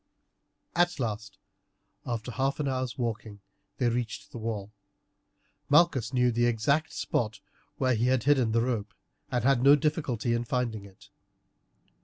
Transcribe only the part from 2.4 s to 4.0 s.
an hour's walking, they